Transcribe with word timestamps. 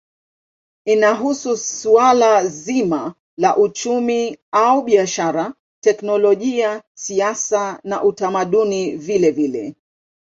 Inahusu 0.85 1.57
suala 1.57 2.47
zima 2.47 3.13
la 3.45 3.51
uchumi 3.65 4.37
au 4.51 4.81
biashara, 4.83 5.53
teknolojia, 5.81 6.83
siasa 6.93 7.65
na 7.83 8.03
utamaduni 8.03 8.85
vilevile. 8.97 9.67